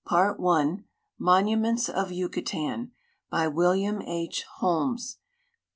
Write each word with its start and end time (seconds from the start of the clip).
Part 0.03 0.39
I: 0.39 0.43
l\Ionu 1.19 1.59
ments 1.59 1.87
of 1.87 2.11
Yucatan. 2.11 2.91
By 3.29 3.47
William 3.47 4.01
H. 4.01 4.41
Holmes. 4.57 5.17
Pp. 5.19 5.19